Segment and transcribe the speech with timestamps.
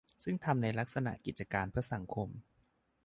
[0.23, 2.27] ซึ่งทำในลักษณะกิจการเพื่อสังคม